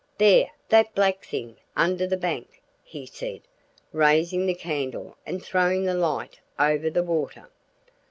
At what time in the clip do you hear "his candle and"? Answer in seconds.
4.47-5.43